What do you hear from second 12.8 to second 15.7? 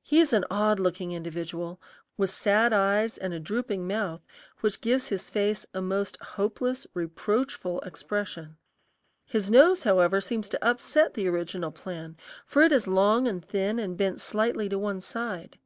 long and thin and bent slightly to one side.